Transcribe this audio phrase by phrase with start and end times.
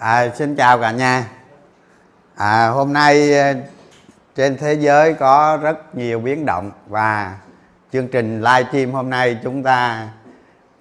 [0.00, 1.26] À, xin chào cả nhà.
[2.34, 3.54] À, hôm nay ờ,
[4.34, 7.38] trên thế giới có rất nhiều biến động và
[7.92, 10.08] chương trình live stream hôm nay chúng ta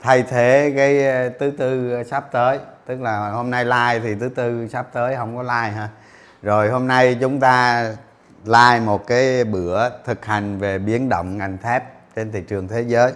[0.01, 2.59] thay thế cái ờ, thứ tư ờ, sắp tới.
[2.85, 5.89] Tức là hôm nay live thì thứ tư sắp tới không có live ha
[6.41, 7.85] rồi hôm nay chúng ta
[8.45, 11.83] live một cái bữa thực hành về biến động ngành thép
[12.15, 13.11] trên thị trường thế giới.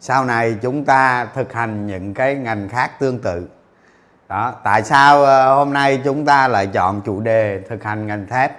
[0.00, 3.48] Sau này chúng ta thực hành những cái ngành khác tương tự
[4.32, 8.26] đó, tại sao ờ, hôm nay chúng ta lại chọn chủ đề thực hành ngành
[8.26, 8.52] thép?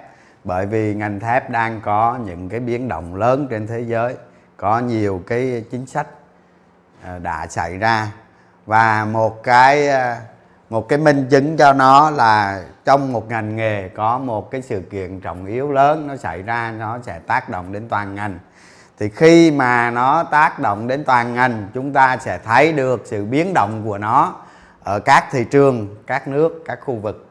[0.44, 4.14] Bởi vì ngành thép đang có những cái biến động lớn trên thế giới,
[4.56, 6.06] có nhiều cái chính sách
[7.04, 8.08] ờ, đã xảy ra.
[8.66, 10.16] Và một cái ờ,
[10.70, 14.82] một cái minh chứng cho nó là trong một ngành nghề có một cái sự
[14.90, 18.38] kiện trọng yếu lớn nó xảy ra, nó sẽ tác động đến toàn ngành.
[18.98, 23.24] Thì khi mà nó tác động đến toàn ngành, chúng ta sẽ thấy được sự
[23.24, 24.43] biến động của nó
[24.84, 27.26] ở các thị trường các nước các khu vực.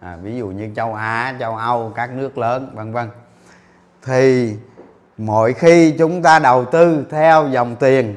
[0.00, 3.08] À, ví dụ như châu á châu âu các nước lớn vân vân.
[4.04, 4.54] Thì
[5.18, 8.14] mỗi khi chúng ta đầu tư theo dòng tiền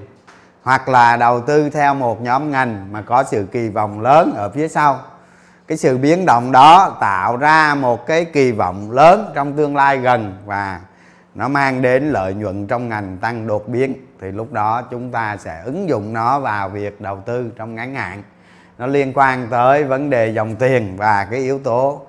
[0.63, 4.49] hoặc là đầu tư theo một nhóm ngành mà có sự kỳ vọng lớn ở
[4.49, 4.99] phía sau
[5.67, 9.97] cái sự biến động đó tạo ra một cái kỳ vọng lớn trong tương lai
[9.97, 10.79] gần và
[11.35, 15.37] nó mang đến lợi nhuận trong ngành tăng đột biến thì lúc đó chúng ta
[15.37, 18.23] sẽ ứng dụng nó vào việc đầu tư trong ngắn hạn
[18.79, 22.01] nó liên quan tới vấn đề dòng tiền và cái yếu tố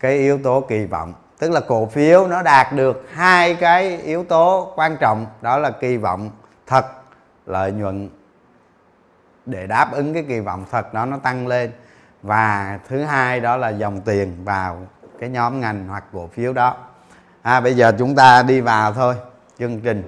[0.00, 1.14] cái yếu tố kỳ vọng.
[1.38, 5.70] Tức là cổ phiếu nó đạt được hai cái yếu tố quan trọng đó là
[5.70, 6.30] kỳ vọng
[6.66, 6.86] thật
[7.46, 8.08] lợi nhuận.
[9.46, 11.72] Để đáp ứng cái kỳ vọng thật đó nó tăng lên.
[12.22, 14.78] Và thứ hai đó là dòng tiền vào
[15.18, 16.76] cái nhóm ngành hoặc cổ phiếu đó.
[17.42, 19.14] À, bây giờ chúng ta đi vào thôi
[19.58, 20.02] chương trình.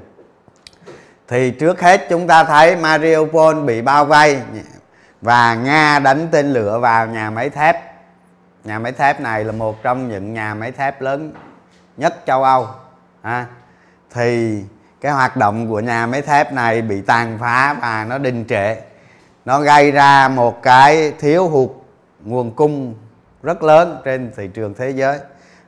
[1.28, 4.40] Thì trước hết chúng ta thấy Mariupol bị bao vây
[5.21, 7.77] và Nga đánh tên lửa vào nhà máy thép.
[8.65, 11.33] Nhà máy thép này là một trong những nhà máy thép lớn
[11.97, 12.69] nhất châu Âu
[13.23, 13.47] à,
[14.11, 14.62] thì
[15.01, 18.77] cái hoạt động của nhà máy thép này bị tàn phá và nó đình trệ.
[19.45, 21.71] Nó gây ra một cái thiếu hụt
[22.25, 22.95] nguồn cung
[23.43, 25.19] rất lớn trên thị trường thế giới.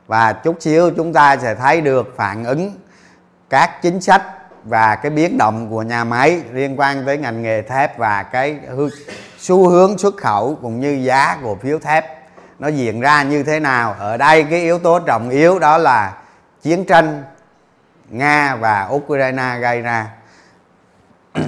[0.07, 2.71] Và chút xíu chúng ta sẽ thấy được phản ứng
[3.49, 4.21] các chính sách
[4.63, 8.59] và cái biến động của nhà máy liên quan tới ngành nghề thép và cái
[9.37, 12.05] xu hướng xuất khẩu cũng như giá cổ phiếu thép,
[12.59, 13.95] nó diễn ra như thế nào?
[13.99, 16.13] Ở đây cái yếu tố trọng yếu đó là
[16.61, 17.23] chiến tranh
[18.09, 20.07] nga và ukraine gây ra.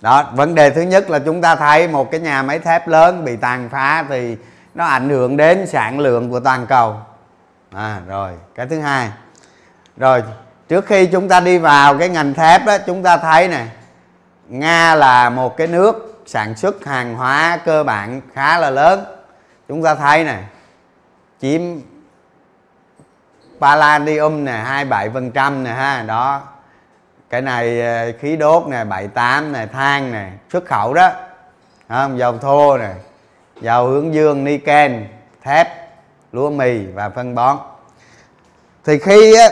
[0.00, 3.24] Đó, vấn đề thứ nhất là chúng ta thấy một cái nhà máy thép lớn
[3.24, 4.36] bị tàn phá thì
[4.74, 6.96] nó ảnh hưởng đến sản lượng của toàn cầu.
[7.74, 9.10] À rồi, cái thứ hai.
[9.96, 10.22] Rồi
[10.70, 13.66] trước khi chúng ta đi vào cái ngành thép đó chúng ta thấy nè
[14.48, 19.04] nga là một cái nước sản xuất hàng hóa cơ bản khá là lớn.
[19.68, 20.38] Chúng ta thấy nè
[21.40, 21.60] chiếm
[23.60, 26.42] palladium nè 27 phần trăm nè ha đó.
[27.30, 31.10] Cái này ờ, khí đốt nè 78 nè than nè xuất khẩu đó.
[31.88, 32.90] Không dầu thô nè
[33.60, 35.06] dầu hướng dương niken
[35.42, 35.68] thép
[36.32, 37.58] lúa mì và phân bón.
[38.84, 39.48] Thì khi á,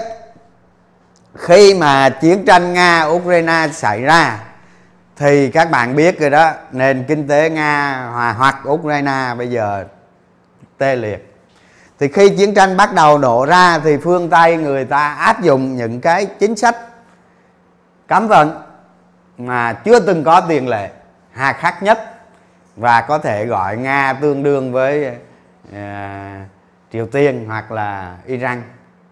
[1.38, 4.38] khi mà chiến tranh nga ukraine xảy ra
[5.16, 8.04] thì các bạn biết rồi đó nền kinh tế nga
[8.36, 9.84] hoặc ukraine bây giờ
[10.78, 11.34] tê liệt.
[11.98, 15.76] Thì khi chiến tranh bắt đầu nổ ra thì phương tây người ta áp dụng
[15.76, 16.76] những cái chính sách
[18.06, 18.62] cấm vận
[19.38, 20.90] mà chưa từng có tiền lệ
[21.32, 21.98] hà khắc nhất
[22.76, 25.16] và có thể gọi nga tương đương với
[25.68, 25.76] uh,
[26.92, 28.62] triều tiên hoặc là iran.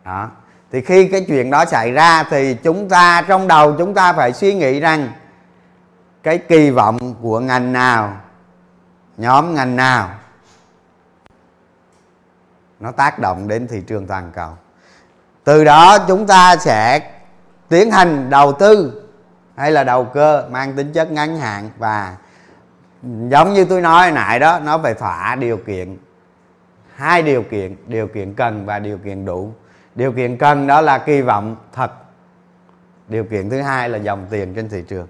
[0.05, 0.31] Đó
[0.73, 4.33] thì khi cái chuyện đó xảy ra thì chúng ta, trong đầu chúng ta phải
[4.33, 5.09] suy nghĩ rằng
[6.23, 8.21] cái kỳ vọng của ngành nào,
[9.17, 10.11] nhóm ngành nào,
[12.81, 14.51] nó tác động đến thị trường toàn cầu.
[15.45, 17.11] Từ đó chúng ta sẽ
[17.69, 19.03] tiến hành đầu tư
[19.57, 22.17] hay là đầu cơ mang tính chất ngắn hạn và
[23.03, 25.97] giống như tôi nói nãy đó, nó phải thỏa điều kiện,
[26.95, 29.53] hai điều kiện điều kiện cần và điều kiện đủ
[29.97, 31.91] điều kiện cần đó là kỳ vọng thật
[33.09, 35.07] điều kiện thứ hai là dòng tiền trên thị trường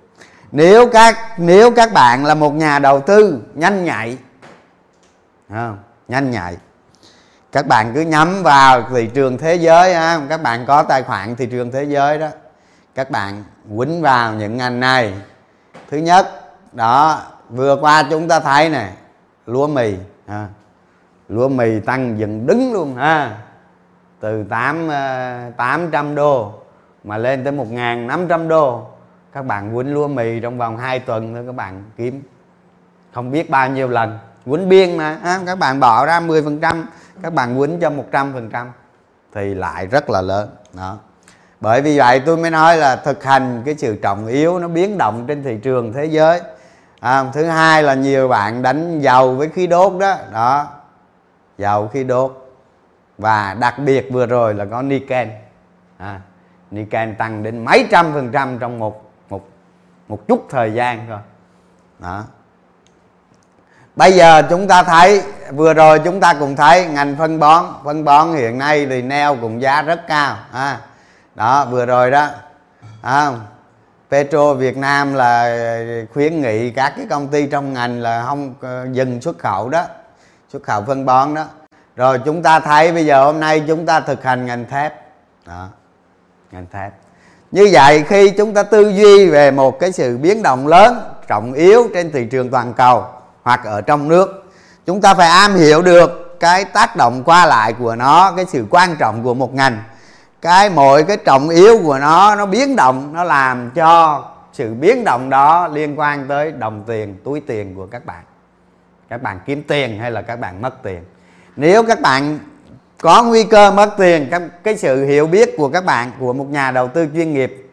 [0.53, 4.19] nếu các nếu các bạn là một nhà đầu tư nhanh nhạy
[5.49, 5.79] không?
[6.09, 6.57] nhanh nhạy,
[7.53, 11.37] các bạn cứ nhắm vào thị trường thế giới, ha, các bạn có tài khoản
[11.37, 12.29] thị trường thế giới đó,
[12.95, 13.45] các bạn
[13.77, 15.15] quýnh vào những ngành này
[15.91, 16.27] thứ nhất,
[16.73, 18.93] đó, vừa qua chúng ta thấy này
[19.47, 19.95] lúa mì,
[20.29, 20.47] ha.
[21.29, 23.39] lúa mì tăng dần đứng luôn, ha
[24.21, 24.89] từ 8
[25.57, 26.53] 800 ờ, đô
[27.05, 28.87] mà lên tới 1.500 đô
[29.33, 32.23] các bạn quýnh lúa mì trong vòng 2 tuần thôi các bạn kiếm
[33.17, 34.19] không biết bao nhiêu lần.
[34.45, 35.41] Quýnh biên mà ha?
[35.47, 36.85] các bạn bỏ ra 10%
[37.23, 38.67] các bạn quýnh cho 100%
[39.35, 40.99] thì lại rất là lớn đó.
[41.61, 44.99] Bởi vì vậy tôi mới nói là thực hành cái sự trọng yếu nó biến
[44.99, 46.41] động trên thị trường thế giới.
[47.01, 50.67] À, thứ hai là nhiều bạn đánh dầu với khí đốt đó đó.
[51.59, 52.46] Dầu khí đốt
[53.19, 55.31] và đặc biệt vừa rồi là có Nikken
[55.99, 56.21] à,
[56.71, 59.49] Nikken tăng đến mấy trăm phần trăm trong một một
[60.09, 61.19] một chút thời gian thôi.
[61.99, 62.25] Đó.
[63.97, 65.23] Bây giờ chúng ta thấy
[65.53, 67.65] vừa rồi chúng ta cùng thấy ngành phân bón.
[67.85, 70.37] Phân bón hiện nay thì neo cùng giá rất cao.
[70.53, 70.81] À,
[71.35, 72.29] đó vừa rồi đó.
[73.03, 73.31] À,
[74.11, 75.57] Petro Việt Nam là
[76.13, 79.85] khuyến nghị các cái công ty trong ngành là không ờ, dừng xuất khẩu đó
[80.49, 81.45] xuất khẩu phân bón đó
[81.97, 84.95] rồi chúng ta thấy bây giờ hôm nay chúng ta thực hành ngành thép.
[85.47, 85.69] Đó,
[86.53, 86.93] ngành thép.
[87.51, 91.53] Như vậy khi chúng ta tư duy về một cái sự biến động lớn, trọng
[91.53, 93.05] yếu trên thị trường toàn cầu
[93.43, 94.45] hoặc ở trong nước,
[94.87, 98.67] chúng ta phải am hiểu được cái tác động qua lại của nó, cái sự
[98.71, 99.83] quan trọng của một ngành.
[100.43, 105.05] Cái mọi cái trọng yếu của nó nó biến động, nó làm cho sự biến
[105.05, 108.23] động đó liên quan tới đồng tiền, túi tiền của các bạn.
[109.09, 111.05] Các bạn kiếm tiền hay là các bạn mất tiền
[111.57, 112.39] nếu các bạn
[113.01, 116.47] có nguy cơ mất tiền cái, cái sự hiểu biết của các bạn của một
[116.51, 117.71] nhà đầu tư chuyên nghiệp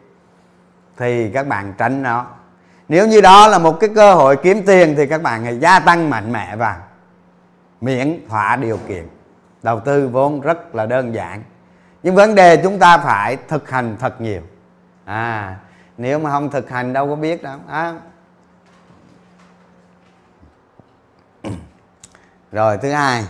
[0.96, 2.26] thì các bạn tránh nó.
[2.88, 5.78] Nếu như đó là một cái cơ hội kiếm tiền thì các bạn hãy gia
[5.78, 6.76] tăng mạnh mẽ vào
[7.80, 9.08] miễn thỏa điều kiện.
[9.62, 11.42] Đầu tư vốn rất là đơn giản.
[12.02, 14.42] Nhưng vấn đề chúng ta phải thực hành thật nhiều.
[15.04, 15.56] À
[15.98, 17.94] nếu mà không thực hành đâu có biết đâu à.
[22.52, 23.24] rồi thứ hai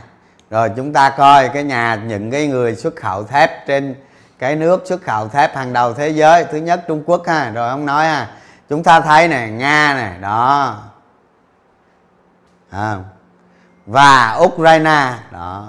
[0.54, 3.94] rồi chúng ta coi cái nhà, những cái người xuất khẩu thép trên
[4.38, 7.68] cái nước xuất khẩu thép hàng đầu thế giới, thứ nhất trung quốc ha, rồi
[7.68, 8.30] ông nói ha,
[8.68, 10.78] chúng ta thấy này nga này đó
[12.70, 12.98] à.
[13.86, 15.68] và ukraine, đó,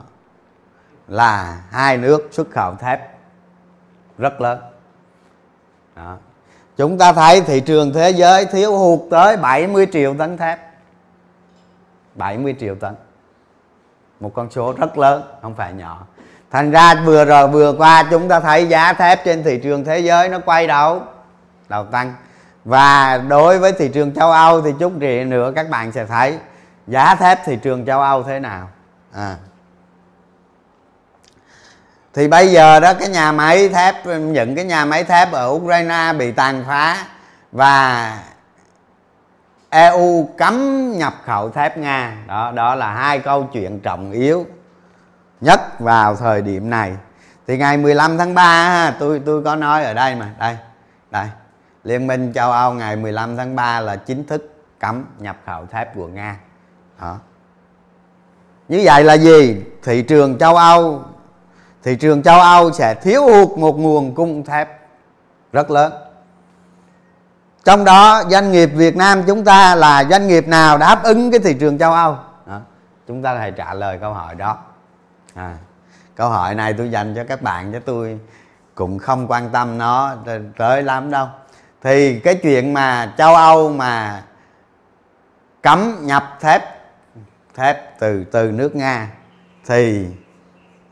[1.08, 3.00] là hai nước xuất khẩu thép
[4.18, 4.60] rất lớn
[5.96, 6.18] đó.
[6.78, 10.60] chúng ta thấy thị trường thế giới thiếu hụt tới 70 triệu tấn thép
[12.16, 12.96] 70 triệu tấn
[14.20, 16.00] một con số rất lớn, không phải nhỏ.
[16.52, 20.00] Thành ra vừa rồi vừa qua chúng ta thấy giá thép trên thị trường thế
[20.00, 21.02] giới nó quay đầu
[21.70, 22.14] đầu tăng.
[22.66, 24.94] Và đối với thị trường châu âu thì chút
[25.26, 26.38] nữa các bạn sẽ thấy
[26.88, 28.70] giá thép thị trường châu âu thế nào.
[29.14, 29.36] À.
[32.14, 36.14] Thì bây giờ đó, cái nhà máy thép, những cái nhà máy thép ở Ukraine
[36.20, 37.06] bị tàn phá
[37.52, 38.18] và
[39.76, 44.46] EU cấm nhập khẩu thép Nga đó đó là hai câu chuyện trọng yếu
[45.42, 46.94] nhất vào thời điểm này.
[47.48, 50.30] Thì ngày 15 tháng 3 tôi tôi có nói ở đây mà.
[50.40, 50.58] Đây
[51.12, 51.28] đây.
[51.84, 55.96] Liên minh châu Âu ngày 15 tháng 3 là chính thức cấm nhập khẩu thép
[55.96, 56.40] của Nga.
[57.02, 57.18] Đó.
[58.68, 59.64] Như vậy là gì?
[59.84, 61.04] Thị trường châu Âu,
[61.84, 64.70] thị trường châu Âu sẽ thiếu hụt một nguồn cung thép
[65.52, 65.94] rất lớn
[67.66, 71.40] trong đó doanh nghiệp Việt Nam chúng ta là doanh nghiệp nào đáp ứng cái
[71.40, 72.60] thị trường châu Âu đó.
[73.08, 74.58] chúng ta hãy trả lời câu hỏi đó
[75.34, 75.58] à,
[76.16, 78.20] câu hỏi này tôi dành cho các bạn chứ tôi
[78.76, 80.16] cũng không quan tâm nó
[80.58, 81.28] tới lắm đâu
[81.84, 84.24] thì cái chuyện mà châu Âu mà
[85.62, 86.62] cấm nhập thép
[87.56, 89.12] thép từ từ nước Nga
[89.66, 90.08] thì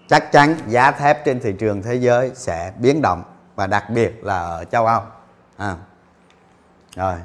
[0.07, 3.23] chắc chắn giá thép trên thị trường thế giới sẽ biến động
[3.55, 5.01] và đặc biệt là ở châu Âu
[5.57, 5.75] à
[6.95, 7.15] rồi.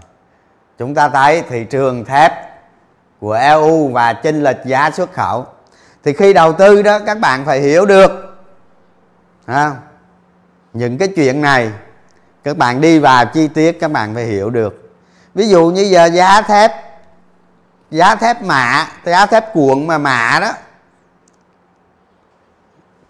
[0.78, 2.32] Chúng ta thấy thị trường thép
[3.20, 5.46] của EU và chênh lệch giá xuất khẩu.
[6.04, 8.10] Thì khi đầu tư đó các bạn phải hiểu được
[9.46, 9.72] à,
[10.72, 11.70] những cái chuyện này
[12.44, 14.92] các bạn đi vào chi tiết các bạn phải hiểu được.
[15.34, 16.72] Ví dụ như giờ giá thép
[17.90, 20.52] giá thép mạ giá thép cuộn mà mạ đó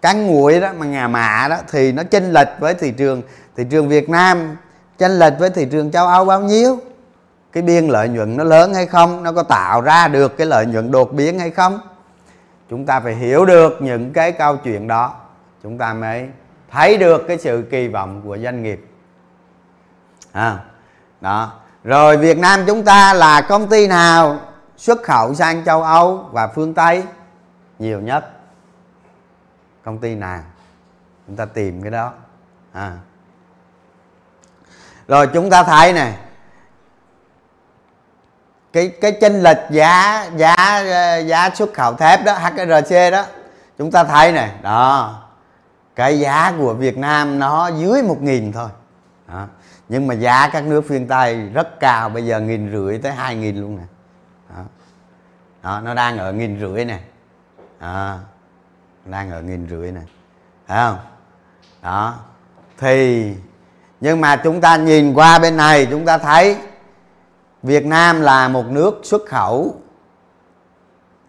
[0.02, 3.22] cán nguội đó mà ngà mạ đó thì nó chênh lệch với thị trường
[3.56, 4.56] thị trường Việt Nam
[4.98, 6.78] chênh lệch với thị trường châu Âu bao nhiêu?
[7.52, 9.22] Cái biên lợi nhuận nó lớn hay không?
[9.22, 11.80] Nó có tạo ra được cái lợi nhuận đột biến hay không?
[12.70, 15.14] Chúng ta phải hiểu được những cái câu chuyện đó.
[15.62, 16.28] Chúng ta mới
[16.70, 18.86] thấy được cái sự kỳ vọng của doanh nghiệp.
[20.32, 20.64] À,
[21.20, 21.52] đó.
[21.84, 24.38] Rồi Việt Nam chúng ta là công ty nào
[24.76, 27.02] xuất khẩu sang châu Âu và phương Tây?
[27.78, 28.30] Nhiều nhất.
[29.84, 30.40] Công ty nào?
[31.26, 32.12] Chúng ta tìm cái đó.
[32.72, 32.98] À
[35.08, 36.14] rồi chúng ta thấy này
[38.72, 40.80] cái cái chênh lệch giá giá
[41.20, 43.24] giá xuất khẩu thép đó HRC đó
[43.78, 45.14] chúng ta thấy này đó.
[45.94, 48.68] Cái giá của Việt Nam nó dưới một nghìn thôi.
[49.28, 49.46] Đó.
[49.88, 53.36] nhưng mà giá các nước phương Tây rất cao bây giờ nghìn rưỡi tới hai
[53.36, 53.82] nghìn luôn nè.
[54.50, 54.62] Đó.
[55.62, 57.00] đó nó đang ở nghìn rưỡi này
[57.80, 58.16] đó,
[59.04, 60.04] đang ở nghìn rưỡi này
[60.68, 60.98] thấy không?
[61.82, 62.14] Đó.
[62.78, 63.34] Thì
[64.00, 66.56] nhưng mà chúng ta nhìn qua bên này chúng ta thấy
[67.62, 69.74] Việt Nam là một nước xuất khẩu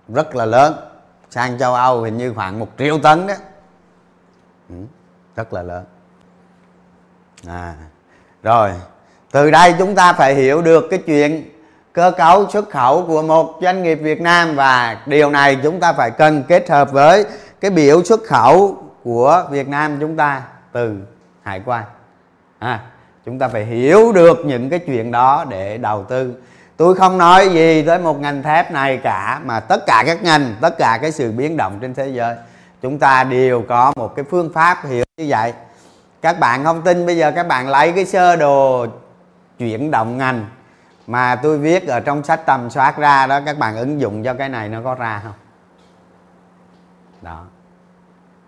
[0.08, 0.76] rất là lớn.
[1.30, 3.34] Sang châu Âu hình như khoảng một triệu tấn đó.
[4.70, 4.76] Ừ,
[5.36, 5.86] rất là lớn.
[7.48, 7.76] À
[8.44, 8.72] rồi.
[9.32, 11.50] Từ đây chúng ta phải hiểu được cái chuyện
[11.94, 15.94] cơ cấu xuất khẩu của một doanh nghiệp Việt Nam và điều này chúng ta
[15.94, 17.26] phải cần kết hợp với
[17.60, 20.96] cái biểu xuất khẩu của Việt Nam chúng ta từ
[21.44, 21.84] hải quan
[22.60, 22.80] à,
[23.26, 26.36] chúng ta phải hiểu được những cái chuyện đó để đầu tư.
[26.78, 30.56] Tôi không nói gì tới một ngành thép này cả mà tất cả các ngành
[30.62, 32.36] tất cả cái sự biến động trên thế giới
[32.82, 35.54] chúng ta đều có một cái phương pháp hiểu như vậy.
[36.22, 38.86] Các bạn không tin bây giờ các bạn lấy cái sơ đồ
[39.58, 40.46] chuyển động ngành
[41.08, 44.34] mà tôi viết ở trong sách tầm soát ra đó các bạn ứng dụng cho
[44.34, 45.34] cái này nó có ra không?
[47.22, 47.44] Đó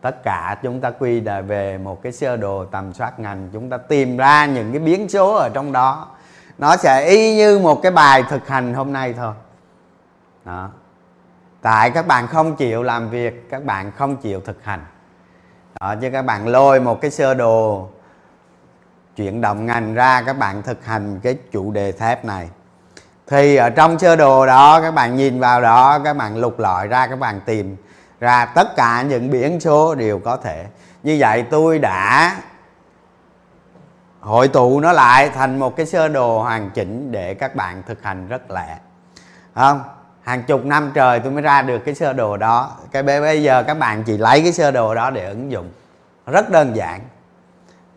[0.02, 3.78] tất cả chúng ta quy về một cái sơ đồ tầm soát ngành chúng ta
[3.78, 6.08] tìm ra những cái biến số ở trong đó.
[6.58, 9.34] Nó sẽ y như một cái bài thực hành hôm nay thôi.
[10.46, 10.70] Đó.
[11.62, 14.86] Tại các bạn không chịu làm việc các bạn không chịu thực hành.
[15.80, 17.90] Đó, chứ các bạn lôi một cái sơ đồ
[19.16, 22.50] chuyển động ngành ra các bạn thực hành cái chủ đề thép này.
[23.28, 26.88] Thì ở trong sơ đồ đó các bạn nhìn vào đó các bạn lục lọi
[26.88, 27.76] ra các bạn tìm
[28.22, 30.66] ra tất cả những biển số đều có thể.
[31.04, 32.36] Như vậy tôi đã
[34.20, 38.04] hội tụ nó lại thành một cái sơ đồ hoàn chỉnh để các bạn thực
[38.04, 38.78] hành rất lẹ.
[39.56, 39.84] Không
[40.22, 42.72] hàng chục năm trời tôi mới ra được cái sơ đồ đó.
[42.92, 45.72] Cái bây giờ các bạn chỉ lấy cái sơ đồ đó để ứng dụng.
[46.26, 47.02] Rất đơn giản.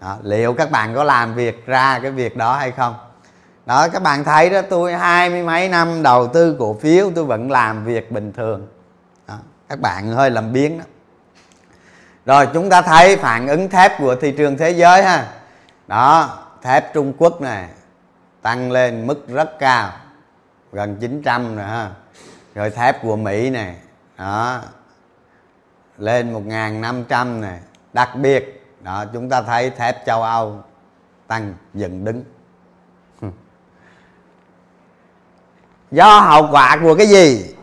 [0.00, 2.94] Đó, liệu các bạn có làm việc ra cái việc đó hay không?
[3.66, 7.24] Đó các bạn thấy đó tôi hai mươi mấy năm đầu tư cổ phiếu tôi
[7.24, 8.66] vẫn làm việc bình thường
[9.68, 10.84] các bạn hơi làm biến đó.
[12.26, 15.32] Rồi, chúng ta thấy phản ứng thép của thị trường thế giới ha.
[15.86, 17.68] Đó, thép Trung Quốc này
[18.42, 19.92] tăng lên mức rất cao,
[20.72, 21.90] gần 900 rồi ha.
[22.54, 23.76] Rồi thép của Mỹ này
[24.18, 24.60] đó,
[25.98, 27.58] lên 1.500 này
[27.92, 30.62] đặc biệt, đó, chúng ta thấy thép châu Âu
[31.26, 32.24] tăng dựng đứng.
[33.20, 33.30] Hm.
[35.90, 37.53] Do hậu quả của cái gì?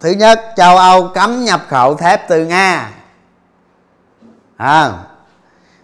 [0.00, 2.90] Thứ nhất châu âu cấm nhập khẩu thép từ nga.
[4.56, 4.92] À,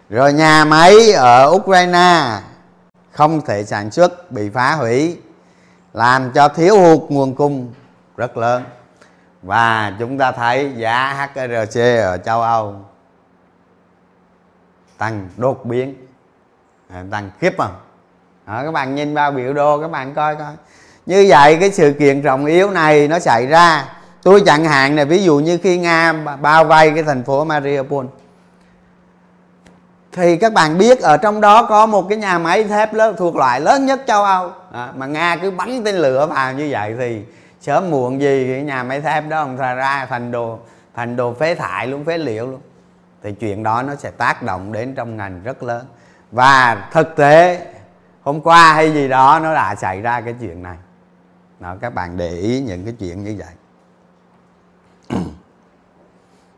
[0.09, 2.39] rồi nhà máy ở ukraine
[3.11, 5.17] không thể sản xuất bị phá hủy
[5.93, 7.73] làm cho thiếu hụt nguồn cung
[8.17, 8.63] rất lớn.
[9.41, 12.75] Và chúng ta thấy giá HRC ở châu Âu
[14.97, 16.07] tăng đột biến
[16.89, 17.75] à, tăng khiếp không
[18.45, 20.53] à, các bạn nhìn vào biểu đồ các bạn coi coi.
[21.05, 23.85] Như vậy cái sự kiện trọng yếu này nó xảy ra
[24.25, 28.05] tôi chẳng hạn này ví dụ như khi nga bao vây cái thành phố mariupol.
[30.11, 33.35] Thì các bạn biết ở trong đó có một cái nhà máy thép lớn thuộc
[33.35, 34.51] loại lớn nhất châu âu.
[34.71, 37.21] À, mà nga cứ bắn tên lửa vào như vậy thì
[37.61, 40.59] sớm muộn gì cái nhà máy thép đó ông ra thành đồ
[40.95, 42.61] thành đồ phế thải luôn phế liệu luôn.
[43.23, 45.85] Thì chuyện đó nó sẽ tác động đến trong ngành rất lớn.
[46.31, 47.65] Và thực tế
[48.23, 50.77] hôm qua hay gì đó nó đã xảy ra cái chuyện này.
[51.59, 53.53] Đó, các bạn để ý những cái chuyện như vậy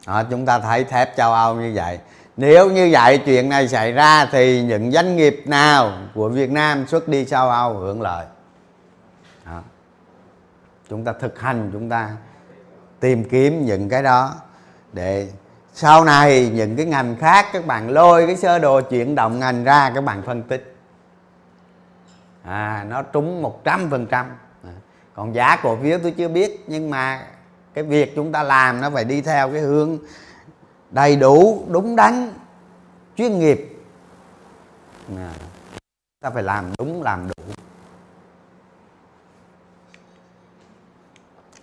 [0.07, 1.99] đó, chúng ta thấy thép châu âu như vậy.
[2.37, 6.87] Nếu như vậy chuyện này xảy ra thì những doanh nghiệp nào của việt nam
[6.87, 8.25] xuất đi châu âu hưởng lợi?
[9.45, 9.61] Đó.
[10.89, 12.11] chúng ta thực hành chúng ta
[12.99, 14.35] tìm kiếm những cái đó
[14.93, 15.29] để
[15.73, 19.63] sau này những cái ngành khác các bạn lôi cái sơ đồ chuyển động ngành
[19.63, 20.75] ra các bạn phân tích.
[22.43, 24.25] À nó trúng một trăm phần trăm.
[25.13, 27.27] Còn giá cổ phiếu tôi chưa biết nhưng mà
[27.77, 29.97] cái việc chúng ta làm nó phải đi theo cái hướng
[30.91, 32.33] đầy đủ đúng đắn
[33.17, 33.77] chuyên nghiệp.
[35.17, 35.33] À,
[36.21, 37.43] ta phải làm đúng làm đủ.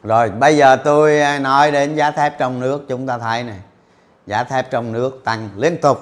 [0.02, 3.60] Rồi bây giờ tôi à, nói đến giá thép trong nước chúng ta thấy này.
[4.26, 5.98] Giá thép trong nước tăng liên tục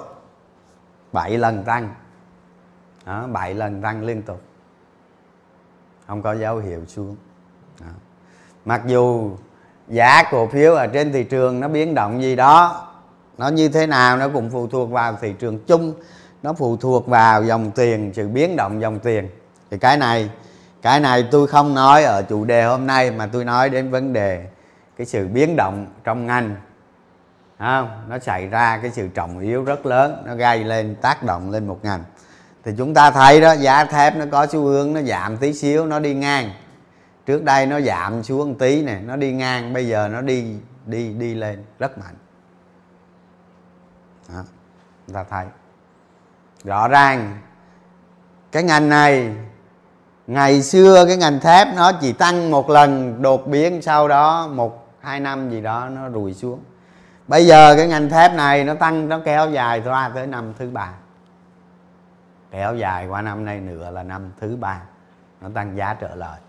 [1.11, 1.95] 7 lần tăng.
[3.05, 4.41] Đó, 7 lần tăng liên tục.
[6.07, 7.15] Không có dấu hiệu xuống.
[7.79, 7.87] Đó.
[8.65, 9.37] mặc dù
[9.87, 12.87] giá cổ phiếu ở trên thị trường nó biến động gì đó,
[13.37, 15.93] nó như thế nào nó cũng phụ thuộc vào thị trường chung,
[16.43, 19.29] nó phụ thuộc vào dòng tiền, sự biến động dòng tiền.
[19.71, 20.29] Thì cái này
[20.81, 24.13] cái này tôi không nói ở chủ đề hôm nay mà tôi nói đến vấn
[24.13, 24.45] đề
[24.97, 26.55] cái sự biến động trong ngành.
[27.59, 27.89] Không?
[28.09, 31.67] nó xảy ra cái sự trọng yếu rất lớn, nó gây lên, tác động lên
[31.67, 32.03] một ngành.
[32.65, 35.85] Thì chúng ta thấy đó, giá thép nó có xu hướng nó giảm tí xíu,
[35.85, 36.51] nó đi ngang
[37.25, 40.55] trước đây nó giảm xuống một tí này nó đi ngang bây giờ nó đi
[40.85, 42.15] đi đi lên rất mạnh.
[44.29, 44.43] Đó,
[45.07, 45.45] chúng ta thấy.
[46.63, 47.37] Rõ ràng
[48.51, 49.35] cái ngành này
[50.27, 54.87] ngày xưa cái ngành thép nó chỉ tăng một lần đột biến sau đó một
[54.99, 56.59] hai năm gì đó nó rùi xuống.
[57.27, 60.69] Bây giờ cái ngành thép này nó tăng nó kéo dài qua tới năm thứ
[60.69, 60.93] ba.
[62.51, 64.81] Kéo dài qua năm nay nữa là năm thứ ba.
[65.41, 66.39] Nó tăng giá trở lại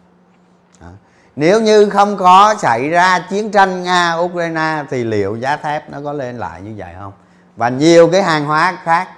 [1.37, 5.99] nếu như không có xảy ra chiến tranh nga, ukraine thì liệu giá thép nó
[6.05, 7.12] có lên lại như vậy không?
[7.57, 9.09] Và nhiều cái hàng hóa khác.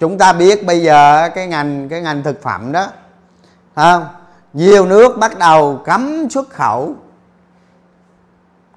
[0.00, 2.86] Chúng ta biết bây giờ cái ngành cái ngành thực phẩm đó
[3.74, 4.06] không
[4.52, 6.94] nhiều nước bắt đầu cấm xuất khẩu.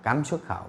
[0.03, 0.65] Cấm xuất khẩu.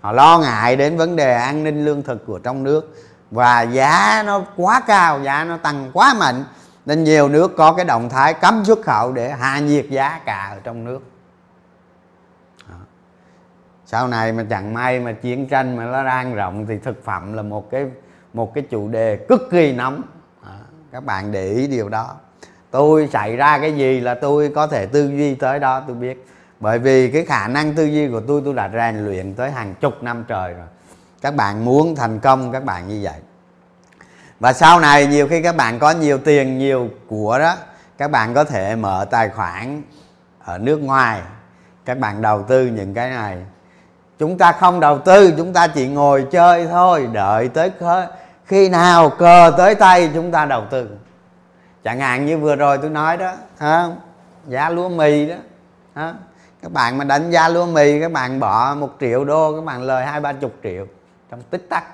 [0.00, 2.94] Họ lo ngại đến vấn đề an ninh lương thực của trong nước.
[3.30, 6.44] Và giá nó quá cao, giá nó tăng quá mạnh
[6.86, 10.48] nên nhiều nước có cái động thái cấm xuất khẩu để hạ nhiệt giá cả
[10.52, 11.00] ở trong nước.
[13.86, 17.32] Sau này mà chẳng may mà chiến tranh mà nó đang rộng thì thực phẩm
[17.32, 17.86] là một cái
[18.32, 20.02] một cái chủ đề cực kỳ nóng.
[20.92, 22.14] Các bạn để ý điều đó.
[22.70, 26.26] Tôi xảy ra cái gì là tôi có thể tư duy tới đó, tôi biết.
[26.60, 29.74] Bởi vì cái khả năng tư duy của tôi tôi đã rèn luyện tới hàng
[29.80, 30.66] chục năm trời rồi.
[31.20, 33.20] Các bạn muốn thành công, các bạn như vậy
[34.40, 37.54] và sau này nhiều khi các bạn có nhiều tiền nhiều của đó
[37.98, 39.82] các bạn có thể mở tài khoản
[40.44, 41.22] ở nước ngoài.
[41.84, 43.36] Các bạn đầu tư những cái này.
[44.18, 47.70] Chúng ta không đầu tư chúng ta chỉ ngồi chơi thôi đợi tới
[48.44, 50.88] khi nào cờ tới tay chúng ta đầu tư.
[51.84, 53.88] Chẳng hạn như vừa rồi tôi nói đó à,
[54.46, 55.34] giá lúa mì đó
[55.94, 56.14] à,
[56.62, 59.82] các bạn mà đánh giá lúa mì các bạn bỏ một triệu đô các bạn
[59.82, 60.86] lời hai ba chục triệu
[61.30, 61.84] trong tích tắc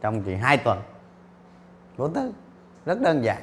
[0.00, 0.78] trong chỉ hai tuần
[1.98, 2.32] vô tư
[2.86, 3.42] rất đơn giản.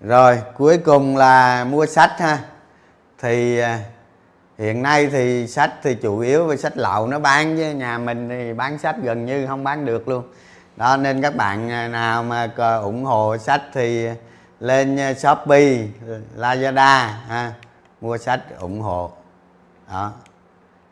[0.00, 2.38] Rồi cuối cùng là mua sách ha.
[3.18, 3.80] Thì à,
[4.58, 8.28] hiện nay thì sách thì chủ yếu về sách lậu nó bán với nhà mình
[8.28, 10.24] thì bán sách gần như không bán được luôn.
[10.76, 12.50] Đó nên các bạn à, nào mà
[12.82, 14.08] ủng hộ sách thì
[14.60, 15.86] lên à, shopee
[16.36, 17.52] lazada ha,
[18.00, 19.12] mua sách ủng hộ.
[19.88, 20.12] Đó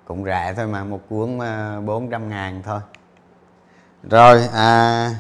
[0.07, 2.81] cũng rẻ thôi mà một cuốn ờ, 400 ngàn thôi.
[4.11, 5.11] Rồi à,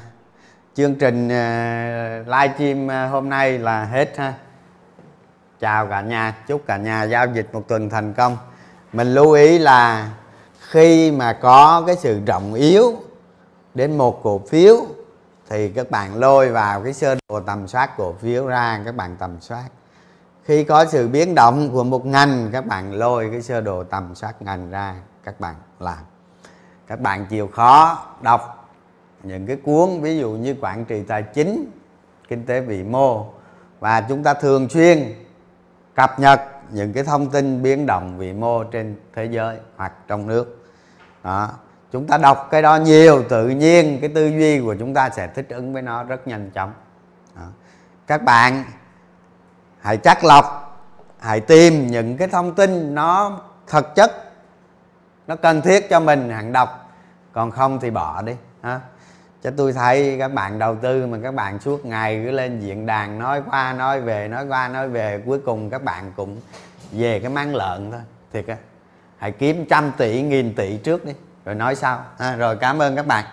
[0.74, 4.34] chương trình ờ, live stream ờ, hôm nay là hết ha.
[5.60, 8.36] Chào cả nhà chúc cả nhà giao dịch một tuần thành công.
[8.92, 10.10] Mình lưu ý là
[10.60, 12.94] khi mà có cái sự rộng yếu
[13.74, 14.76] đến một cổ phiếu
[15.48, 19.16] thì các bạn lôi vào cái sơ đồ tầm soát cổ phiếu ra các bạn
[19.18, 19.64] tầm soát
[20.46, 24.14] khi có sự biến động của một ngành, các bạn lôi cái sơ đồ tầm
[24.14, 25.98] soát ngành ra, các bạn làm.
[26.86, 28.70] Các bạn chịu khó đọc
[29.22, 31.70] những cái cuốn, ví dụ như quản trị tài chính,
[32.28, 33.26] kinh tế vĩ mô,
[33.80, 35.14] và chúng ta thường xuyên
[35.94, 40.26] cập nhật những cái thông tin biến động vĩ mô trên thế giới hoặc trong
[40.26, 40.66] nước.
[41.24, 41.50] Đó,
[41.92, 45.26] chúng ta đọc cái đó nhiều, tự nhiên cái tư duy của chúng ta sẽ
[45.26, 46.72] thích ứng với nó rất nhanh chóng.
[47.36, 47.46] Đó.
[48.06, 48.64] các bạn
[49.86, 50.78] hãy chắc lọc
[51.20, 54.12] hãy tìm những cái thông tin nó thực chất
[55.26, 56.90] nó cần thiết cho mình hàng đọc.
[57.32, 58.80] Còn không thì bỏ đi ha.
[59.42, 62.86] Chứ tôi thấy các bạn đầu tư mà các bạn suốt ngày cứ lên diện
[62.86, 66.40] đàn nói qua nói về nói qua nói về cuối cùng các bạn cũng
[66.92, 68.00] về cái mang lợn thôi.
[68.32, 68.56] Thiệt á
[69.18, 71.12] hãy kiếm trăm tỷ nghìn tỷ trước đi
[71.44, 73.24] rồi nói sau à, rồi cảm ơn các bạn.